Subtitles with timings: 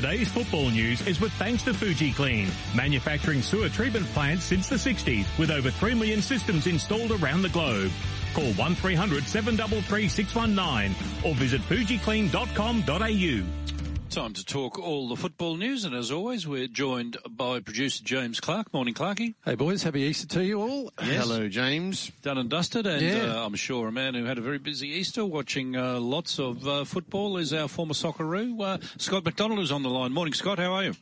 [0.00, 4.76] Today's football news is with thanks to Fuji Clean, manufacturing sewer treatment plants since the
[4.76, 7.90] 60s with over 3 million systems installed around the globe.
[8.32, 10.94] Call 1300 733 619
[11.28, 13.87] or visit fujiclean.com.au.
[14.10, 18.40] Time to talk all the football news, and as always, we're joined by producer James
[18.40, 18.72] Clark.
[18.72, 19.34] Morning, Clarky.
[19.44, 19.82] Hey, boys.
[19.82, 20.90] Happy Easter to you all.
[21.02, 21.24] Yes.
[21.28, 22.10] Hello, James.
[22.22, 23.34] Done and dusted, and Yeah.
[23.34, 26.66] uh, I'm sure a man who had a very busy Easter watching uh, lots of
[26.66, 30.12] uh, football is our former Socceroo, uh, Scott McDonald, who's on the line.
[30.12, 30.58] Morning, Scott.
[30.58, 30.94] How are you?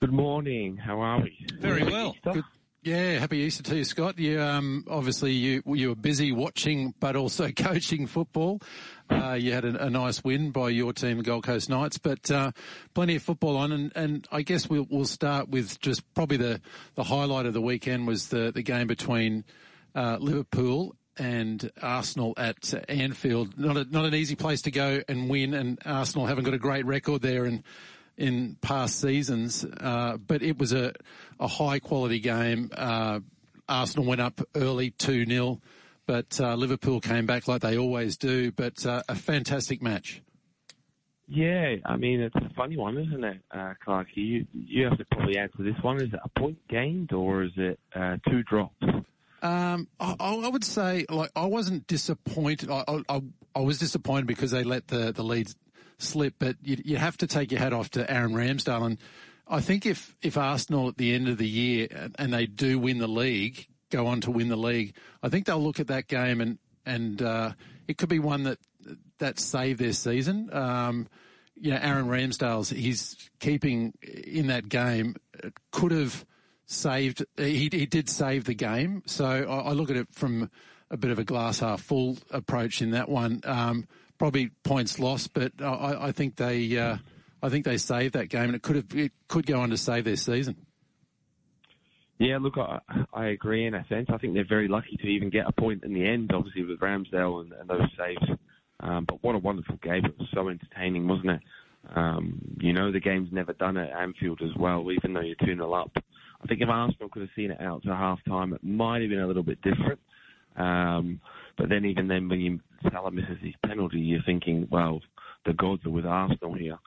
[0.00, 0.76] Good morning.
[0.76, 1.46] How are we?
[1.58, 2.14] Very well.
[2.22, 2.44] Good.
[2.84, 4.18] Yeah, happy Easter to you, Scott.
[4.18, 8.60] You um, obviously you you were busy watching, but also coaching football.
[9.08, 12.52] Uh, you had a, a nice win by your team, Gold Coast Knights, but uh,
[12.92, 13.72] plenty of football on.
[13.72, 16.60] And, and I guess we'll we'll start with just probably the,
[16.94, 19.44] the highlight of the weekend was the the game between
[19.94, 23.58] uh, Liverpool and Arsenal at Anfield.
[23.58, 26.58] Not a, not an easy place to go and win, and Arsenal haven't got a
[26.58, 27.46] great record there.
[27.46, 27.62] And
[28.16, 30.92] in past seasons, uh, but it was a,
[31.40, 32.70] a high quality game.
[32.76, 33.20] Uh,
[33.68, 35.60] Arsenal went up early 2 0,
[36.06, 38.52] but uh, Liverpool came back like they always do.
[38.52, 40.22] But uh, a fantastic match.
[41.26, 44.08] Yeah, I mean it's a funny one, isn't it, uh, Clark?
[44.14, 45.96] You you have to probably answer this one.
[45.96, 48.76] Is it a point gained or is it uh, two drops?
[49.42, 52.70] Um, I, I would say, like, I wasn't disappointed.
[52.70, 53.20] I, I,
[53.54, 55.54] I was disappointed because they let the, the leads
[55.98, 58.86] slip, but you, you have to take your hat off to Aaron Ramsdale.
[58.86, 58.98] And
[59.48, 62.78] I think if, if Arsenal at the end of the year and, and they do
[62.78, 66.08] win the league, go on to win the league, I think they'll look at that
[66.08, 67.52] game and, and, uh,
[67.86, 68.58] it could be one that,
[69.18, 70.50] that saved their season.
[70.52, 71.08] Um,
[71.54, 75.16] you know, Aaron Ramsdale's, he's keeping in that game
[75.70, 76.24] could have
[76.66, 79.02] saved, he, he did save the game.
[79.06, 80.50] So I, I look at it from
[80.90, 83.40] a bit of a glass half full approach in that one.
[83.44, 83.86] Um,
[84.18, 86.98] probably points lost, but I, I think they, uh,
[87.42, 89.76] I think they saved that game and it could have, it could go on to
[89.76, 90.56] save their season.
[92.18, 92.78] Yeah, look, I,
[93.12, 94.08] I agree in a sense.
[94.12, 96.78] I think they're very lucky to even get a point in the end, obviously with
[96.78, 98.38] Ramsdale and, and those saves.
[98.80, 100.04] Um, but what a wonderful game!
[100.04, 101.40] It was so entertaining, wasn't it?
[101.94, 105.54] Um, you know, the game's never done at Anfield as well, even though you're 2
[105.54, 105.90] 0 up.
[106.42, 109.10] I think if Arsenal could have seen it out to half time, it might have
[109.10, 110.00] been a little bit different.
[110.56, 111.20] Um,
[111.56, 112.60] but then, even then, when you,
[112.90, 115.00] Salah misses his penalty, you're thinking, well,
[115.46, 116.78] the gods are with Arsenal here,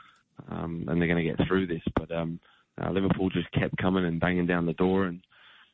[0.50, 1.82] um, and they're going to get through this.
[1.96, 2.40] But um,
[2.82, 5.22] uh, Liverpool just kept coming and banging down the door and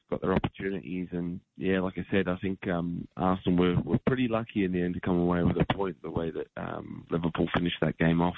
[0.09, 1.07] got their opportunities.
[1.11, 4.81] And yeah, like I said, I think um, Arsenal were, were pretty lucky in the
[4.81, 8.21] end to come away with a point the way that um, Liverpool finished that game
[8.21, 8.35] off.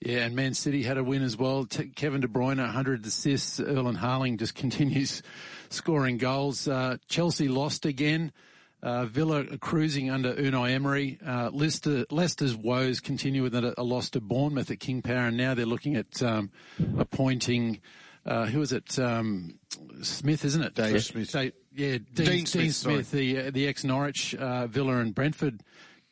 [0.00, 1.64] Yeah, and Man City had a win as well.
[1.64, 3.60] T- Kevin De Bruyne, 100 assists.
[3.60, 5.22] Erling Haaland just continues
[5.70, 6.66] scoring goals.
[6.66, 8.32] Uh, Chelsea lost again.
[8.82, 11.18] Uh, Villa cruising under Unai Emery.
[11.24, 15.36] Uh, Leicester, Leicester's woes continue with a, a loss to Bournemouth at King Power, and
[15.36, 16.50] now they're looking at um,
[16.98, 17.80] appointing.
[18.26, 18.98] Uh, who is it?
[18.98, 19.58] Um,
[20.02, 20.74] Smith, isn't it?
[20.74, 21.30] Dave Smith.
[21.32, 25.14] Dave- yeah, Dean, Dean Smith, Dean Smith, the uh, the ex Norwich, uh, Villa and
[25.14, 25.62] Brentford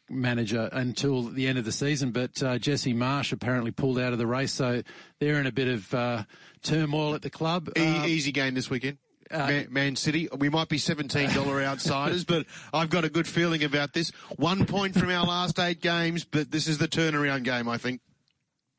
[0.09, 4.19] manager until the end of the season, but uh, Jesse Marsch apparently pulled out of
[4.19, 4.83] the race, so
[5.21, 6.25] they're in a bit of uh,
[6.63, 7.69] turmoil at the club.
[7.77, 8.99] E- Um, easy game this weekend.
[9.31, 10.29] Uh, Man, Man City.
[10.37, 14.11] We might be seventeen dollar outsiders, but I've got a good feeling about this.
[14.37, 17.69] One point from our last eight games, but this is the turnaround game.
[17.69, 18.01] I think.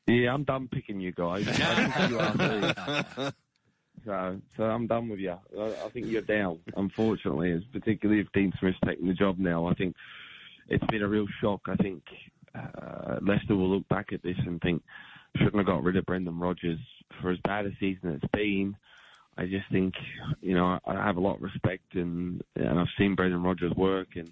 [0.06, 1.46] Yeah, I'm done picking you guys.
[1.48, 3.32] I think you are too.
[4.04, 5.36] So, so I'm done with you.
[5.58, 9.66] I, I think you're down, unfortunately, as particularly if Dean Smith's taking the job now.
[9.66, 9.94] I think
[10.68, 11.60] it's been a real shock.
[11.66, 12.02] I think
[12.54, 14.82] uh, Leicester will look back at this and think
[15.36, 16.80] shouldn't have got rid of Brendan Rodgers
[17.20, 18.76] for as bad a season as it's been.
[19.38, 19.94] I just think,
[20.40, 24.08] you know, I, have a lot of respect and and I've seen Brendan Rodgers work
[24.16, 24.30] and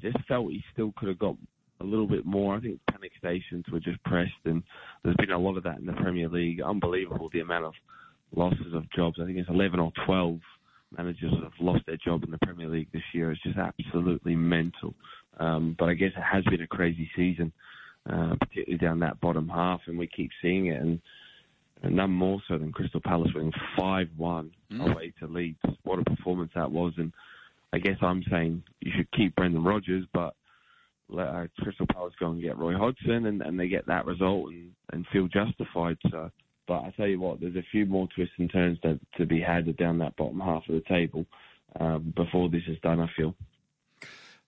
[0.00, 1.36] just felt he still could have got
[1.80, 2.56] a little bit more.
[2.56, 4.62] I think panic stations were just pressed, and
[5.02, 6.60] there's been a lot of that in the Premier League.
[6.60, 7.72] Unbelievable the amount of
[8.34, 9.18] losses of jobs.
[9.20, 10.38] I think it's 11 or 12
[10.96, 13.30] managers that have lost their job in the Premier League this year.
[13.30, 14.94] It's just absolutely mental.
[15.38, 17.52] Um, but I guess it has been a crazy season,
[18.10, 20.80] uh, particularly down that bottom half, and we keep seeing it.
[20.80, 21.00] And,
[21.82, 25.58] and none more so than Crystal Palace winning 5-1 away to Leeds.
[25.84, 26.92] What a performance that was.
[26.96, 27.12] And
[27.72, 30.34] I guess I'm saying you should keep Brendan Rodgers, but
[31.08, 34.50] let uh, Crystal Palace go and get Roy Hodgson, and, and they get that result
[34.50, 35.96] and, and feel justified.
[36.10, 36.30] So,
[36.66, 39.40] but I tell you what, there's a few more twists and turns to, to be
[39.40, 41.24] had down that bottom half of the table
[41.78, 43.00] um, before this is done.
[43.00, 43.34] I feel.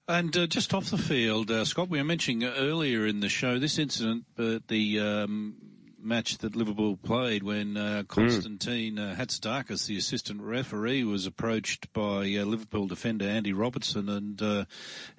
[0.09, 3.61] And uh, just off the field, uh, Scott, we were mentioning earlier in the show
[3.61, 5.55] this incident, uh, the um,
[6.02, 12.20] match that Liverpool played when uh, Constantine uh, Hatzidakis, the assistant referee, was approached by
[12.37, 14.64] uh, Liverpool defender Andy Robertson, and uh,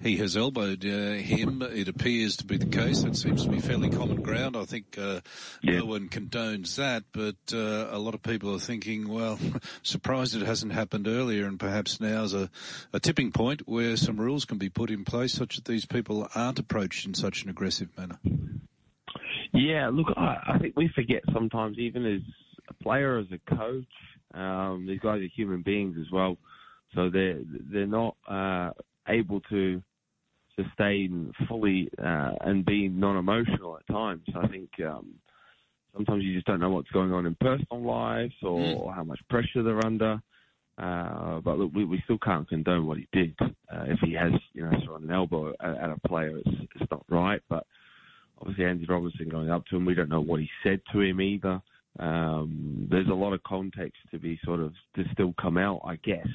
[0.00, 1.62] he has elbowed uh, him.
[1.62, 3.02] It appears to be the case.
[3.02, 4.56] That seems to be fairly common ground.
[4.56, 5.20] I think uh,
[5.62, 5.78] Yeah.
[5.78, 9.38] no one condones that, but uh, a lot of people are thinking, well,
[9.82, 12.50] surprised it hasn't happened earlier, and perhaps now's a,
[12.92, 16.28] a tipping point where some rules can be put in place such that these people
[16.34, 18.18] aren't approached in such an aggressive manner.
[19.52, 22.22] Yeah, look, I, I think we forget sometimes, even as
[22.68, 23.84] a player, as a coach,
[24.34, 26.38] um, these guys are human beings as well,
[26.94, 27.40] so they're
[27.70, 28.70] they're not uh,
[29.08, 29.82] able to
[30.56, 34.22] sustain fully uh, and be non-emotional at times.
[34.34, 35.14] I think um,
[35.94, 38.76] sometimes you just don't know what's going on in personal lives or, Mm.
[38.80, 40.20] or how much pressure they're under.
[40.78, 43.34] Uh, but look, we, we still can't condone what he did.
[43.40, 46.90] Uh, if he has, you know, thrown an elbow at, at a player, it's, it's
[46.90, 47.42] not right.
[47.48, 47.66] But
[48.42, 51.20] obviously, Andy Robertson going up to him, we don't know what he said to him
[51.20, 51.62] either.
[51.98, 55.96] Um, there's a lot of context to be sort of to still come out, I
[55.96, 56.28] guess.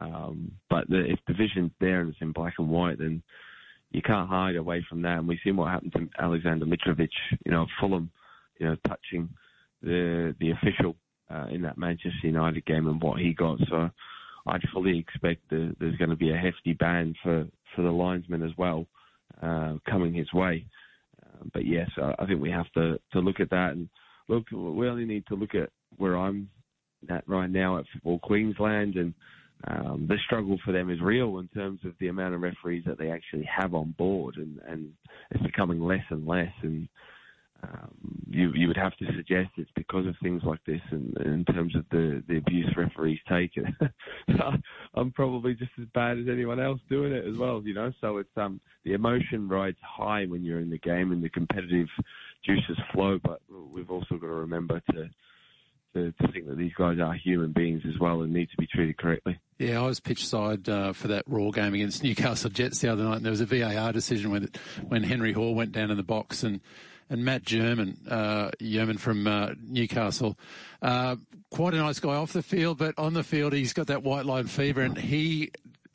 [0.00, 3.22] Um, but the, if the vision's there and it's in black and white, then
[3.90, 5.18] you can't hide away from that.
[5.18, 7.08] And we've seen what happened to Alexander Mitrovic,
[7.44, 8.10] you know, Fulham,
[8.58, 9.28] you know, touching
[9.82, 10.96] the the official
[11.30, 13.58] uh, in that Manchester United game and what he got.
[13.68, 13.90] So
[14.46, 18.42] I'd fully expect the, there's going to be a hefty ban for, for the linesman
[18.42, 18.86] as well
[19.42, 20.66] uh, coming his way.
[21.40, 21.88] Uh, but yes,
[22.18, 23.88] I, think we have to, to look at that and
[24.28, 24.44] look.
[24.52, 26.48] We only need to look at where I'm
[27.08, 29.14] at right now at Football Queensland and.
[29.68, 32.98] Um, the struggle for them is real in terms of the amount of referees that
[32.98, 34.92] they actually have on board, and, and
[35.30, 36.52] it's becoming less and less.
[36.60, 36.86] And
[37.62, 37.90] um,
[38.28, 41.74] you you would have to suggest it's because of things like this, and in terms
[41.74, 43.52] of the the abuse referees take.
[43.56, 43.66] It.
[44.94, 47.92] I'm probably just as bad as anyone else doing it as well, you know.
[48.00, 51.88] So it's um the emotion rides high when you're in the game, and the competitive
[52.44, 53.18] juices flow.
[53.22, 53.40] But
[53.72, 55.08] we've also got to remember to.
[55.94, 58.66] To, to think that these guys are human beings as well and need to be
[58.66, 59.40] treated correctly.
[59.58, 63.02] Yeah, I was pitch side uh, for that Roar game against Newcastle Jets the other
[63.02, 64.50] night, and there was a VAR decision when
[64.88, 66.60] when Henry Hore went down in the box, and
[67.08, 70.38] and Matt German, uh, Jurman from uh, Newcastle,
[70.82, 71.16] uh,
[71.50, 74.26] quite a nice guy off the field, but on the field he's got that white
[74.26, 75.50] line fever, and he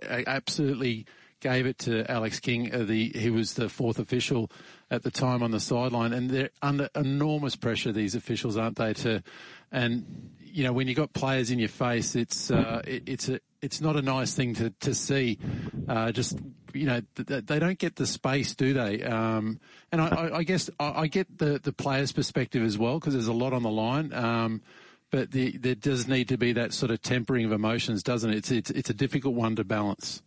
[0.10, 1.06] uh, absolutely
[1.42, 2.74] gave it to Alex King.
[2.74, 4.50] Uh, the he was the fourth official
[4.90, 7.92] at the time on the sideline, and they're under enormous pressure.
[7.92, 8.94] These officials, aren't they?
[8.94, 9.22] To
[9.72, 13.30] and you know when you have got players in your face, it's uh, it, it's
[13.30, 15.38] a it's not a nice thing to to see.
[15.88, 16.38] Uh, just
[16.76, 19.04] you know th- th- they don't get the space, do they?
[19.04, 19.60] Um,
[19.92, 23.28] and I, I, guess I, I get the the players' perspective as well because there's
[23.28, 24.14] a lot on the line.
[24.14, 24.62] Um,
[25.12, 28.38] but the, there does need to be that sort of tempering of emotions, doesn't it?
[28.38, 30.22] It's it's, it's a difficult one to balance.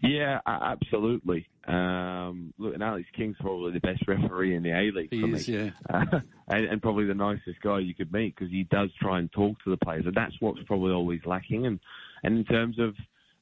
[0.00, 1.46] Yeah, absolutely.
[1.66, 5.34] Um, look, and Alex King's probably the best referee in the A League He for
[5.34, 5.70] is, me, yeah.
[5.88, 9.32] uh, and, and probably the nicest guy you could meet because he does try and
[9.32, 11.66] talk to the players, and that's what's probably always lacking.
[11.66, 11.80] And
[12.22, 12.94] and in terms of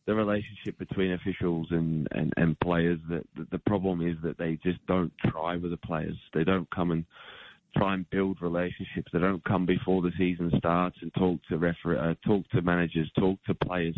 [0.06, 4.84] the relationship between officials and, and, and players, that the, problem is that they just
[4.87, 6.16] don't try with the players.
[6.34, 7.04] They don't come and
[7.76, 9.10] try and build relationships.
[9.12, 13.10] They don't come before the season starts and talk to refer- uh, talk to managers,
[13.19, 13.96] talk to players,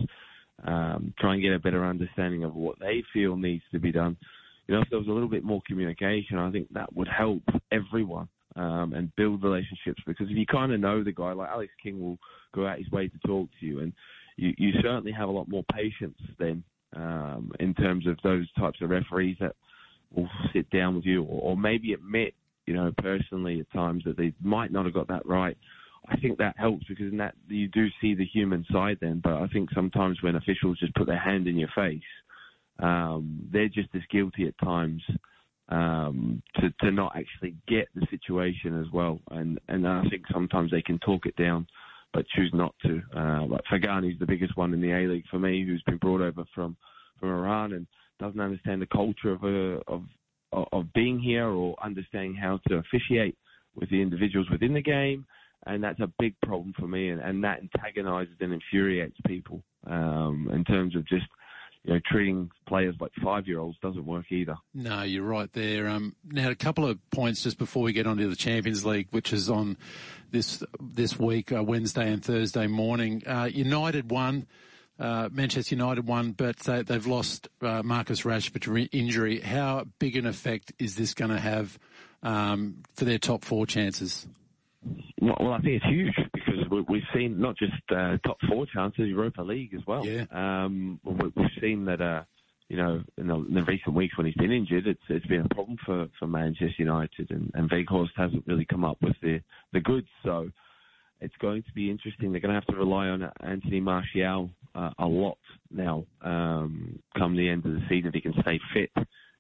[0.64, 4.16] um, try and get a better understanding of what they feel needs to be done.
[4.66, 7.42] You know, if there was a little bit more communication, I think that would help
[7.72, 10.02] everyone um, and build relationships.
[10.06, 12.18] Because if you kind of know the guy, like Alex King will
[12.54, 13.92] go out his way to talk to you, and
[14.36, 16.62] you, you certainly have a lot more patience then
[16.96, 19.54] um, in terms of those types of referees that
[20.14, 22.34] will sit down with you or, or maybe admit,
[22.66, 25.56] you know, personally at times that they might not have got that right.
[26.08, 29.20] I think that helps because in that you do see the human side then.
[29.22, 32.02] But I think sometimes when officials just put their hand in your face,
[32.78, 35.02] um, they're just as guilty at times
[35.70, 39.20] um, to to not actually get the situation as well.
[39.30, 41.66] And and I think sometimes they can talk it down,
[42.14, 43.02] but choose not to.
[43.14, 46.22] Uh, like Faghani's the biggest one in the A League for me, who's been brought
[46.22, 46.76] over from
[47.20, 47.86] from Iran and
[48.18, 50.02] doesn't understand the culture of uh, of
[50.72, 53.36] of being here or understanding how to officiate
[53.74, 55.26] with the individuals within the game.
[55.66, 60.50] And that's a big problem for me, and, and that antagonizes and infuriates people um,
[60.52, 61.24] in terms of just
[61.84, 64.56] you know treating players like five year olds doesn't work either.
[64.72, 65.88] No, you're right there.
[65.88, 69.08] Um, now, a couple of points just before we get on to the Champions League,
[69.10, 69.76] which is on
[70.30, 73.22] this this week, uh, Wednesday and Thursday morning.
[73.26, 74.46] Uh, United won.
[74.98, 79.40] Uh, Manchester United won, but they, they've lost uh, Marcus Rashford to injury.
[79.40, 81.78] How big an effect is this going to have
[82.22, 84.26] um, for their top four chances?
[85.20, 86.14] Well, well, I think it's huge
[86.70, 90.06] we've seen not just uh, top four chances, Europa League as well.
[90.06, 90.24] Yeah.
[90.30, 92.24] Um, we, we've seen that uh,
[92.68, 95.42] you know, in the, in the recent weeks when he's been injured, it's it's been
[95.42, 99.40] a problem for, for Manchester United, and, and Weghorst hasn't really come up with the
[99.72, 100.08] the goods.
[100.24, 100.50] So
[101.20, 102.32] it's going to be interesting.
[102.32, 105.38] They're going to have to rely on Anthony Martial uh, a lot
[105.70, 108.90] now, um, come the end of the season if he can stay fit.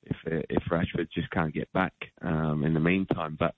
[0.04, 3.54] If if Rashford just can't get back um, in the meantime, but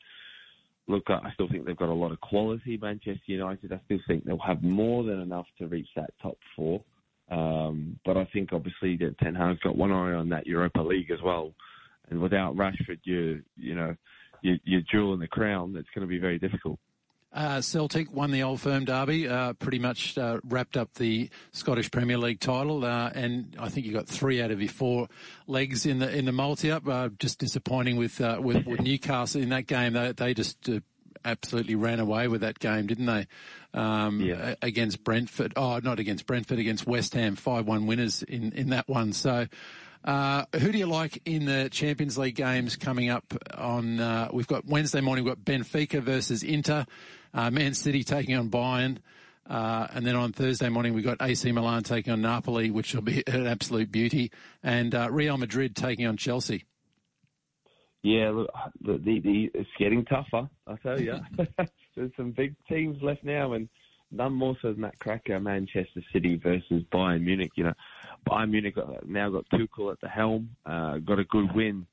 [0.88, 2.78] look, I still think they've got a lot of quality.
[2.81, 6.83] Manchester United, I still think they'll have more than enough to reach that top four.
[7.31, 11.11] Um, but I think obviously that Ten Hag's got one eye on that Europa League
[11.11, 11.52] as well,
[12.09, 13.97] and without Rashford, you you know
[14.43, 15.75] you, you're jewel the crown.
[15.76, 16.78] It's going to be very difficult.
[17.37, 21.90] Uh, Celtic won the Old Firm Derby, uh, pretty much uh, wrapped up the Scottish
[21.90, 25.09] Premier League title, uh, and I think you got three out of your four
[25.47, 26.88] legs in the in the multi-up.
[26.88, 29.93] Uh, just disappointing with, uh, with, with Newcastle in that game.
[29.93, 30.66] They they just
[31.26, 33.26] absolutely ran away with that game, didn't they?
[33.75, 34.55] Um, yeah.
[34.62, 35.52] Against Brentford.
[35.57, 37.37] Oh, not against Brentford, against West Ham.
[37.37, 39.12] 5-1 winners in, in that one.
[39.12, 39.47] So,
[40.06, 44.46] uh, who do you like in the Champions League games coming up on, uh, we've
[44.46, 46.86] got Wednesday morning, we've got Benfica versus Inter,
[47.34, 48.98] uh, Man City taking on Bayern.
[49.48, 53.02] Uh, and then on Thursday morning, we've got AC Milan taking on Napoli, which will
[53.02, 54.30] be an absolute beauty,
[54.62, 56.64] and uh, Real Madrid taking on Chelsea.
[58.02, 60.48] Yeah, look, the, the, the, it's getting tougher.
[60.66, 61.18] I tell you,
[61.96, 63.68] there's some big teams left now, and
[64.12, 67.50] none more so than that cracker Manchester City versus Bayern Munich.
[67.56, 67.75] You know,
[68.28, 71.87] Bayern Munich got, now got Tuchel at the helm, uh, got a good win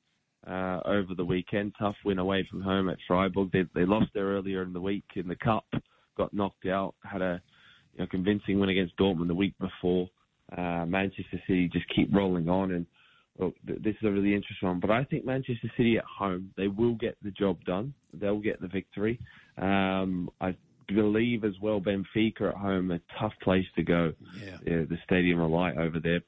[0.47, 1.73] uh, over the weekend.
[1.79, 3.51] Tough win away from home at Freiburg.
[3.51, 5.65] They, they lost there earlier in the week in the cup,
[6.17, 6.95] got knocked out.
[7.03, 7.41] Had a
[7.93, 10.09] you know, convincing win against Dortmund the week before.
[10.57, 12.85] Uh, Manchester City just keep rolling on and
[13.37, 16.67] well, this is a really interesting one, but I think Manchester City at home, they
[16.67, 17.93] will get the job done.
[18.13, 19.19] They'll get the victory.
[19.57, 20.55] Um, I
[20.87, 24.13] believe as well Benfica at home, a tough place to go.
[24.39, 24.57] Yeah.
[24.65, 26.21] yeah the Stadium of Light over there.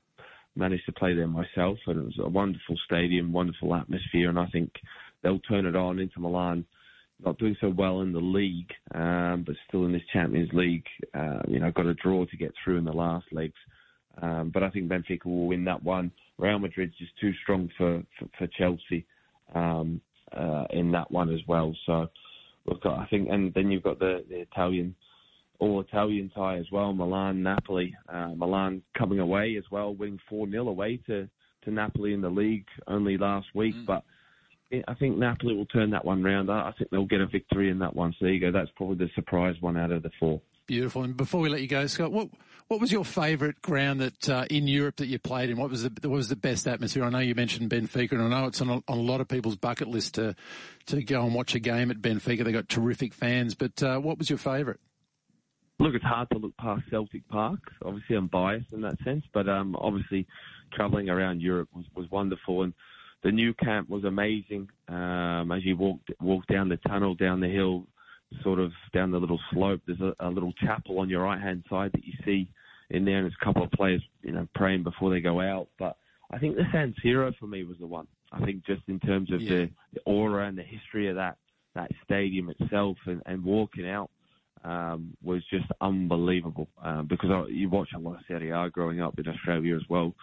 [0.55, 4.45] Managed to play there myself, and it was a wonderful stadium, wonderful atmosphere, and I
[4.47, 4.71] think
[5.21, 6.65] they'll turn it on Inter Milan.
[7.23, 11.41] Not doing so well in the league, um, but still in this Champions League, uh,
[11.47, 13.53] you know, got a draw to get through in the last legs.
[14.21, 16.11] Um, but I think Benfica will win that one.
[16.37, 19.05] Real Madrid's just too strong for for, for Chelsea
[19.53, 21.75] um, uh, in that one as well.
[21.85, 22.07] So
[22.65, 24.95] look, I think, and then you've got the, the Italian
[25.59, 26.91] all Italian tie as well.
[26.91, 31.29] Milan, Napoli, uh, Milan coming away as well, winning four 0 away to
[31.63, 33.85] to Napoli in the league only last week, mm.
[33.85, 34.03] but.
[34.87, 36.51] I think Napoli will turn that one round.
[36.51, 38.11] I think they'll get a victory in that one.
[38.13, 38.51] So there you go.
[38.51, 40.41] That's probably the surprise one out of the four.
[40.67, 41.03] Beautiful.
[41.03, 42.29] And before we let you go, Scott, what
[42.67, 45.57] what was your favourite ground that uh, in Europe that you played in?
[45.57, 47.03] What was the what was the best atmosphere?
[47.03, 49.27] I know you mentioned Benfica, and I know it's on a, on a lot of
[49.27, 50.35] people's bucket list to
[50.87, 52.43] to go and watch a game at Benfica.
[52.43, 54.79] They got terrific fans, but uh, what was your favourite?
[55.77, 57.59] Look, it's hard to look past Celtic Park.
[57.83, 60.25] Obviously, I'm biased in that sense, but um, obviously,
[60.73, 62.73] travelling around Europe was, was wonderful, and
[63.23, 64.69] the Nou Camp was amazing.
[64.87, 67.85] Um, as you walked walk down the tunnel, down the hill,
[68.43, 71.63] sort of down the little slope, there's a, a little chapel on your right hand
[71.69, 72.49] side that you see
[72.89, 75.67] in there, and there's a couple of players, you know, praying before they go out.
[75.79, 75.97] But
[76.31, 78.07] I think the San Siro for me was the one.
[78.31, 79.49] I think just in terms of yeah.
[79.49, 81.37] the, the aura and the history of that
[81.75, 84.09] that stadium itself, and, and walking out
[84.63, 86.67] um, was just unbelievable.
[86.81, 89.83] Um, because I, you watch a lot of Serie A growing up in Australia as
[89.89, 90.13] well.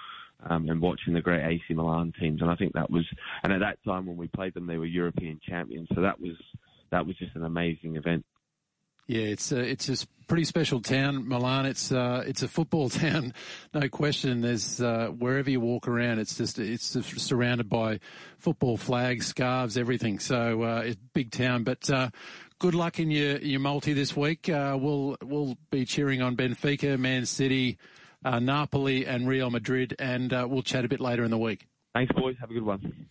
[0.44, 3.04] Um, and watching the great AC Milan teams, and I think that was,
[3.44, 6.32] and at that time when we played them, they were European champions, so that was
[6.92, 8.24] that was just an amazing event.
[9.08, 11.66] Yeah, it's a, it's a pretty special town, Milan.
[11.66, 13.34] It's uh, it's a football town,
[13.74, 14.40] no question.
[14.40, 17.98] There's uh, wherever you walk around, it's just it's just surrounded by
[18.38, 20.20] football flags, scarves, everything.
[20.20, 21.64] So uh, it's a big town.
[21.64, 22.10] But uh,
[22.60, 24.48] good luck in your your multi this week.
[24.48, 27.78] Uh, we'll we'll be cheering on Benfica, Man City,
[28.24, 31.66] uh, Napoli, and Real Madrid, and we'll chat a bit later in the week.
[31.92, 32.36] Thanks, boys.
[32.40, 33.06] Have a good one.